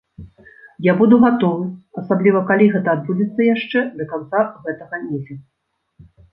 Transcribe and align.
Я 0.87 0.93
буду 1.01 1.19
гатовы, 1.23 1.67
асабліва 2.03 2.39
калі 2.49 2.71
гэта 2.77 2.87
адбудзецца 2.99 3.41
яшчэ 3.53 3.79
да 4.03 4.11
канца 4.15 4.39
гэтага 4.67 4.95
месяца. 5.07 6.15